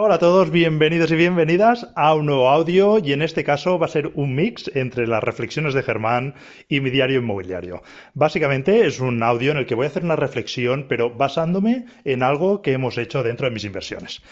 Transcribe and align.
Hola 0.00 0.14
a 0.14 0.18
todos, 0.20 0.52
bienvenidos 0.52 1.10
y 1.10 1.16
bienvenidas 1.16 1.88
a 1.96 2.14
un 2.14 2.26
nuevo 2.26 2.48
audio 2.48 3.00
y 3.00 3.12
en 3.12 3.20
este 3.20 3.42
caso 3.42 3.80
va 3.80 3.86
a 3.86 3.88
ser 3.88 4.12
un 4.14 4.32
mix 4.32 4.70
entre 4.76 5.08
las 5.08 5.24
reflexiones 5.24 5.74
de 5.74 5.82
Germán 5.82 6.36
y 6.68 6.78
mi 6.78 6.90
diario 6.90 7.18
inmobiliario. 7.18 7.82
Básicamente 8.14 8.86
es 8.86 9.00
un 9.00 9.20
audio 9.24 9.50
en 9.50 9.56
el 9.56 9.66
que 9.66 9.74
voy 9.74 9.86
a 9.86 9.88
hacer 9.88 10.04
una 10.04 10.14
reflexión 10.14 10.86
pero 10.88 11.10
basándome 11.10 11.86
en 12.04 12.22
algo 12.22 12.62
que 12.62 12.74
hemos 12.74 12.96
hecho 12.96 13.24
dentro 13.24 13.48
de 13.48 13.54
mis 13.54 13.64
inversiones. 13.64 14.22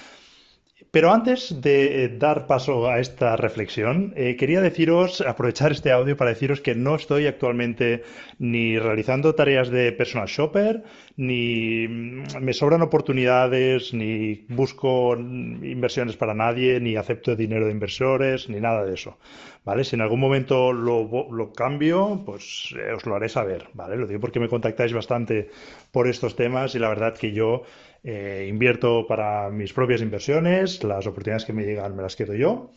Pero 0.90 1.10
antes 1.10 1.62
de 1.62 2.04
eh, 2.04 2.08
dar 2.08 2.46
paso 2.46 2.88
a 2.88 3.00
esta 3.00 3.34
reflexión, 3.36 4.12
eh, 4.14 4.36
quería 4.36 4.60
deciros, 4.60 5.22
aprovechar 5.22 5.72
este 5.72 5.90
audio 5.90 6.18
para 6.18 6.30
deciros 6.30 6.60
que 6.60 6.74
no 6.74 6.96
estoy 6.96 7.26
actualmente 7.26 8.02
ni 8.38 8.78
realizando 8.78 9.34
tareas 9.34 9.70
de 9.70 9.92
personal 9.92 10.28
shopper, 10.28 10.84
ni 11.16 11.88
mm, 11.88 12.42
me 12.42 12.52
sobran 12.52 12.82
oportunidades, 12.82 13.94
ni 13.94 14.44
busco 14.50 15.16
inversiones 15.16 16.16
para 16.16 16.34
nadie, 16.34 16.78
ni 16.78 16.96
acepto 16.96 17.34
dinero 17.34 17.66
de 17.66 17.72
inversores, 17.72 18.50
ni 18.50 18.60
nada 18.60 18.84
de 18.84 18.94
eso. 18.94 19.16
¿Vale? 19.64 19.82
Si 19.82 19.96
en 19.96 20.02
algún 20.02 20.20
momento 20.20 20.72
lo, 20.72 21.52
cambio, 21.52 22.22
pues 22.24 22.72
eh, 22.78 22.92
os 22.92 23.04
lo 23.06 23.16
haré 23.16 23.28
saber, 23.28 23.66
¿vale? 23.72 23.96
Lo 23.96 24.06
digo 24.06 24.20
porque 24.20 24.40
me 24.40 24.48
contactáis 24.48 24.92
bastante 24.92 25.50
por 25.90 26.06
estos 26.06 26.36
temas 26.36 26.74
y 26.74 26.78
la 26.78 26.88
verdad 26.88 27.16
que 27.16 27.32
yo 27.32 27.64
eh, 28.08 28.46
invierto 28.48 29.04
para 29.08 29.50
mis 29.50 29.72
propias 29.72 30.00
inversiones, 30.00 30.84
las 30.84 31.08
oportunidades 31.08 31.44
que 31.44 31.52
me 31.52 31.64
llegan 31.64 31.96
me 31.96 32.02
las 32.02 32.14
quedo 32.14 32.34
yo 32.34 32.70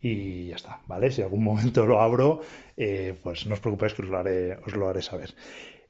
y 0.00 0.48
ya 0.48 0.56
está, 0.56 0.80
¿vale? 0.88 1.12
Si 1.12 1.22
algún 1.22 1.44
momento 1.50 1.86
lo 1.86 2.00
abro, 2.00 2.40
eh, 2.76 3.14
pues 3.22 3.46
no 3.46 3.54
os 3.54 3.60
preocupéis 3.60 3.94
que 3.94 4.02
os 4.02 4.08
lo 4.08 4.18
haré, 4.18 4.56
os 4.66 4.74
lo 4.74 4.88
haré 4.88 5.00
saber. 5.00 5.34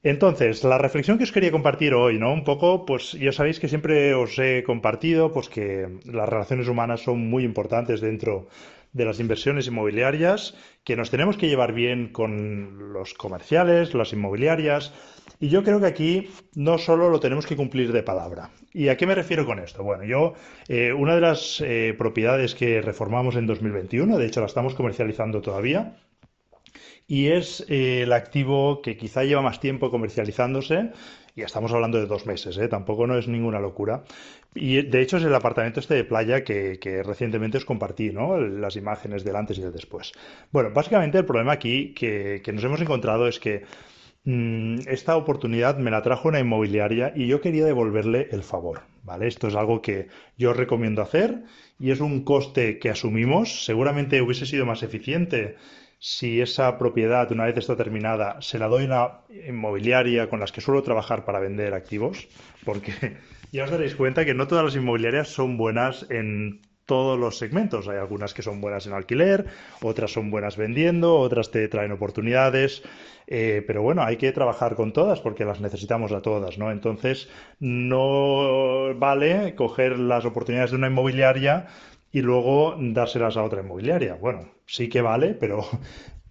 Entonces, 0.03 0.63
la 0.65 0.77
reflexión 0.77 1.17
que 1.17 1.25
os 1.25 1.33
quería 1.33 1.51
compartir 1.53 1.95
hoy, 1.95 2.19
¿no? 2.19 2.35
Un 2.35 2.45
poco, 2.45 2.85
pues 2.85 3.13
ya 3.13 3.33
sabéis 3.33 3.61
que 3.61 3.69
siempre 3.69 4.13
os 4.13 4.39
he 4.39 4.63
compartido, 4.63 5.33
pues 5.33 5.49
que 5.49 5.89
las 6.05 6.29
relaciones 6.29 6.69
humanas 6.69 7.01
son 7.01 7.31
muy 7.31 7.45
importantes 7.45 8.03
dentro 8.03 8.49
de 8.93 9.05
las 9.05 9.21
inversiones 9.21 9.67
inmobiliarias, 9.67 10.55
que 10.85 10.97
nos 10.97 11.11
tenemos 11.11 11.37
que 11.37 11.49
llevar 11.49 11.73
bien 11.73 12.09
con 12.09 12.93
los 12.93 13.15
comerciales, 13.15 13.95
las 13.95 14.13
inmobiliarias, 14.13 14.93
y 15.41 15.49
yo 15.49 15.65
creo 15.65 15.81
que 15.81 15.87
aquí 15.87 16.31
no 16.55 16.79
solo 16.79 17.09
lo 17.09 17.19
tenemos 17.19 17.47
que 17.47 17.57
cumplir 17.57 17.93
de 17.93 18.03
palabra. 18.03 18.51
¿Y 18.73 18.89
a 18.89 18.97
qué 18.97 19.07
me 19.07 19.15
refiero 19.15 19.47
con 19.47 19.59
esto? 19.59 19.83
Bueno, 19.83 20.05
yo, 20.05 20.35
eh, 20.69 20.93
una 20.93 21.15
de 21.15 21.21
las 21.21 21.61
eh, 21.61 21.95
propiedades 21.97 22.55
que 22.55 22.81
reformamos 22.81 23.37
en 23.37 23.47
2021, 23.47 24.19
de 24.19 24.27
hecho 24.27 24.41
la 24.41 24.47
estamos 24.47 24.75
comercializando 24.75 25.41
todavía, 25.41 25.97
y 27.07 27.29
es 27.29 27.65
eh, 27.69 28.03
el 28.03 28.13
activo 28.13 28.81
que 28.83 28.97
quizá 28.97 29.25
lleva 29.25 29.43
más 29.43 29.61
tiempo 29.61 29.91
comercializándose, 29.91 30.93
y 31.35 31.43
estamos 31.43 31.73
hablando 31.73 31.99
de 31.99 32.07
dos 32.07 32.27
meses, 32.27 32.59
¿eh? 32.59 32.69
tampoco 32.69 33.07
no 33.07 33.17
es 33.17 33.27
ninguna 33.27 33.59
locura. 33.59 34.05
Y 34.55 34.83
de 34.83 35.01
hecho 35.01 35.17
es 35.17 35.25
el 35.25 35.35
apartamento 35.35 35.81
este 35.81 35.95
de 35.95 36.05
playa 36.05 36.45
que, 36.45 37.03
recientemente 37.05 37.57
os 37.57 37.65
compartí, 37.65 38.11
¿no? 38.11 38.39
Las 38.39 38.77
imágenes 38.77 39.25
del 39.25 39.37
antes 39.37 39.59
y 39.59 39.63
del 39.63 39.73
después. 39.73 40.13
Bueno, 40.51 40.71
básicamente 40.75 41.19
el 41.19 41.25
problema 41.25 41.53
aquí 41.53 41.95
que, 41.95 42.43
nos 42.53 42.65
hemos 42.65 42.81
encontrado 42.83 43.29
es 43.29 43.41
que 43.41 43.65
mm, 44.25 44.81
esta 44.87 45.17
oportunidad 45.17 45.79
me 45.79 45.91
la 45.91 46.03
trajo 46.03 46.29
una 46.29 46.41
inmobiliaria 46.41 47.13
y 47.17 47.27
yo 47.27 47.41
quería 47.41 47.65
devolverle 47.65 48.29
el 48.31 48.43
favor, 48.43 48.83
¿vale? 49.03 49.27
Esto 49.27 49.49
es 49.49 49.55
algo 49.55 49.81
que 49.81 50.09
yo 50.37 50.53
recomiendo 50.53 51.01
hacer 51.01 51.45
y 51.79 51.93
es 51.93 52.01
un 52.01 52.25
coste 52.25 52.79
que 52.79 52.91
asumimos. 52.91 53.65
Seguramente 53.65 54.21
hubiese 54.21 54.45
sido 54.45 54.67
más 54.67 54.83
eficiente 54.83 55.57
si 56.05 56.41
esa 56.41 56.79
propiedad, 56.79 57.31
una 57.31 57.45
vez 57.45 57.57
está 57.57 57.77
terminada, 57.77 58.43
se 58.43 58.59
la 58.59 58.67
doy 58.67 58.83
a 58.83 58.87
una 58.87 59.11
inmobiliaria 59.47 60.29
con 60.29 60.41
las 60.41 60.51
que 60.51 60.61
suelo 60.61 60.83
trabajar 60.83 61.25
para 61.25 61.39
vender 61.39 61.75
activos, 61.75 62.27
porque 62.65 62.93
ya 63.53 63.63
os 63.63 63.71
daréis 63.71 63.95
cuenta 63.95 64.25
que 64.25 64.35
no 64.35 64.49
todas 64.49 64.65
las 64.65 64.75
inmobiliarias 64.75 65.29
son 65.29 65.57
buenas 65.57 66.05
en 66.11 66.61
todos 66.87 67.17
los 67.17 67.39
segmentos. 67.39 67.87
Hay 67.87 67.99
algunas 67.99 68.35
que 68.35 68.43
son 68.43 68.61
buenas 68.61 68.89
en 68.89 68.95
alquiler, 68.95 69.47
otras 69.81 70.11
son 70.11 70.33
buenas 70.33 70.57
vendiendo, 70.57 71.17
otras 71.21 71.53
te 71.53 71.69
traen 71.69 71.93
oportunidades. 71.93 72.83
Eh, 73.29 73.63
pero 73.65 73.83
bueno, 73.83 74.03
hay 74.03 74.17
que 74.17 74.33
trabajar 74.33 74.75
con 74.75 74.93
todas 74.93 75.21
porque 75.21 75.45
las 75.45 75.61
necesitamos 75.61 76.11
a 76.11 76.21
todas, 76.21 76.59
¿no? 76.59 76.73
Entonces, 76.73 77.29
no 77.61 78.93
vale 78.97 79.55
coger 79.55 80.01
las 80.01 80.25
oportunidades 80.25 80.73
de 80.73 80.79
una 80.79 80.89
inmobiliaria 80.89 81.69
y 82.13 82.21
luego 82.21 82.77
dárselas 82.79 83.37
a 83.37 83.43
otra 83.43 83.63
inmobiliaria. 83.63 84.15
Bueno, 84.15 84.53
sí 84.67 84.89
que 84.89 85.01
vale, 85.01 85.35
pero 85.35 85.65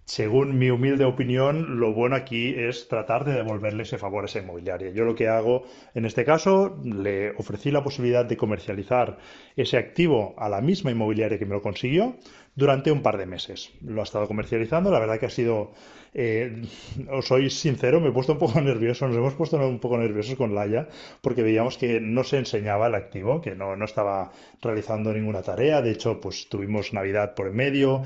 según 0.04 0.58
mi 0.58 0.68
humilde 0.68 1.04
opinión, 1.04 1.78
lo 1.78 1.92
bueno 1.92 2.16
aquí 2.16 2.54
es 2.56 2.88
tratar 2.88 3.24
de 3.24 3.34
devolverle 3.34 3.84
ese 3.84 3.98
favor 3.98 4.24
a 4.24 4.26
esa 4.26 4.40
inmobiliaria. 4.40 4.90
Yo 4.90 5.04
lo 5.04 5.14
que 5.14 5.28
hago 5.28 5.62
en 5.94 6.04
este 6.04 6.24
caso, 6.24 6.76
le 6.84 7.30
ofrecí 7.30 7.70
la 7.70 7.84
posibilidad 7.84 8.24
de 8.24 8.36
comercializar 8.36 9.18
ese 9.56 9.76
activo 9.76 10.34
a 10.36 10.48
la 10.48 10.60
misma 10.60 10.90
inmobiliaria 10.90 11.38
que 11.38 11.46
me 11.46 11.54
lo 11.54 11.62
consiguió 11.62 12.16
durante 12.54 12.90
un 12.90 13.00
par 13.00 13.16
de 13.16 13.26
meses. 13.26 13.70
Lo 13.80 14.00
ha 14.00 14.04
estado 14.04 14.26
comercializando, 14.26 14.90
la 14.90 14.98
verdad 14.98 15.18
que 15.18 15.26
ha 15.26 15.30
sido, 15.30 15.72
eh, 16.14 16.62
os 17.10 17.26
soy 17.26 17.48
sincero, 17.48 18.00
me 18.00 18.08
he 18.08 18.12
puesto 18.12 18.32
un 18.32 18.38
poco 18.38 18.60
nervioso, 18.60 19.06
nos 19.06 19.16
hemos 19.16 19.34
puesto 19.34 19.56
un 19.56 19.78
poco 19.78 19.98
nerviosos 19.98 20.34
con 20.34 20.54
Laia, 20.54 20.88
porque 21.20 21.42
veíamos 21.42 21.78
que 21.78 22.00
no 22.00 22.24
se 22.24 22.38
enseñaba 22.38 22.88
el 22.88 22.96
activo, 22.96 23.40
que 23.40 23.54
no, 23.54 23.76
no 23.76 23.84
estaba 23.84 24.32
realizando 24.60 25.12
ninguna 25.12 25.42
tarea, 25.42 25.80
de 25.80 25.92
hecho, 25.92 26.20
pues 26.20 26.48
tuvimos 26.48 26.92
Navidad 26.92 27.34
por 27.34 27.46
en 27.46 27.54
medio, 27.56 28.02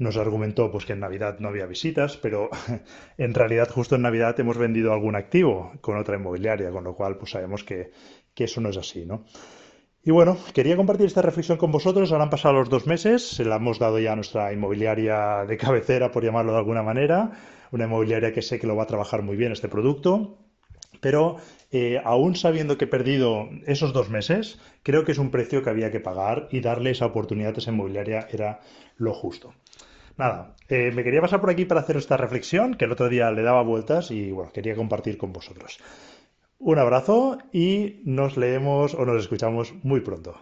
nos 0.00 0.16
argumentó 0.16 0.72
pues 0.72 0.86
que 0.86 0.94
en 0.94 1.00
Navidad 1.00 1.38
no 1.40 1.48
había 1.48 1.66
visitas, 1.66 2.16
pero 2.16 2.48
en 3.18 3.34
realidad 3.34 3.68
justo 3.70 3.96
en 3.96 4.02
Navidad 4.02 4.40
hemos 4.40 4.56
vendido 4.56 4.92
algún 4.92 5.14
activo 5.14 5.72
con 5.82 5.98
otra 5.98 6.16
inmobiliaria, 6.16 6.70
con 6.70 6.84
lo 6.84 6.94
cual 6.94 7.18
pues 7.18 7.32
sabemos 7.32 7.62
que, 7.64 7.92
que 8.34 8.44
eso 8.44 8.62
no 8.62 8.70
es 8.70 8.78
así, 8.78 9.04
¿no? 9.04 9.24
Y 10.02 10.10
bueno, 10.10 10.38
quería 10.54 10.76
compartir 10.76 11.04
esta 11.04 11.20
reflexión 11.20 11.58
con 11.58 11.70
vosotros. 11.70 12.10
Ahora 12.10 12.24
han 12.24 12.30
pasado 12.30 12.54
los 12.54 12.70
dos 12.70 12.86
meses, 12.86 13.28
se 13.28 13.44
la 13.44 13.56
hemos 13.56 13.78
dado 13.78 13.98
ya 13.98 14.14
a 14.14 14.16
nuestra 14.16 14.50
inmobiliaria 14.50 15.44
de 15.46 15.58
cabecera, 15.58 16.10
por 16.10 16.24
llamarlo 16.24 16.52
de 16.52 16.58
alguna 16.58 16.82
manera, 16.82 17.32
una 17.70 17.84
inmobiliaria 17.84 18.32
que 18.32 18.40
sé 18.40 18.58
que 18.58 18.66
lo 18.66 18.76
va 18.76 18.84
a 18.84 18.86
trabajar 18.86 19.20
muy 19.20 19.36
bien 19.36 19.52
este 19.52 19.68
producto. 19.68 20.38
Pero 21.02 21.36
eh, 21.70 22.00
aún 22.02 22.36
sabiendo 22.36 22.78
que 22.78 22.86
he 22.86 22.88
perdido 22.88 23.50
esos 23.66 23.92
dos 23.92 24.08
meses, 24.08 24.58
creo 24.82 25.04
que 25.04 25.12
es 25.12 25.18
un 25.18 25.30
precio 25.30 25.62
que 25.62 25.68
había 25.68 25.90
que 25.90 26.00
pagar 26.00 26.48
y 26.50 26.60
darle 26.60 26.90
esa 26.90 27.04
oportunidad 27.04 27.54
a 27.54 27.58
esa 27.58 27.70
inmobiliaria 27.70 28.26
era 28.32 28.60
lo 28.96 29.12
justo. 29.12 29.52
Nada, 30.20 30.54
eh, 30.68 30.92
me 30.94 31.02
quería 31.02 31.22
pasar 31.22 31.40
por 31.40 31.48
aquí 31.48 31.64
para 31.64 31.80
hacer 31.80 31.96
esta 31.96 32.18
reflexión, 32.18 32.74
que 32.74 32.84
el 32.84 32.92
otro 32.92 33.08
día 33.08 33.30
le 33.30 33.40
daba 33.40 33.62
vueltas 33.62 34.10
y 34.10 34.30
bueno, 34.32 34.52
quería 34.52 34.76
compartir 34.76 35.16
con 35.16 35.32
vosotros. 35.32 35.80
Un 36.58 36.78
abrazo 36.78 37.38
y 37.54 38.02
nos 38.04 38.36
leemos 38.36 38.92
o 38.92 39.06
nos 39.06 39.22
escuchamos 39.22 39.72
muy 39.82 40.00
pronto. 40.02 40.34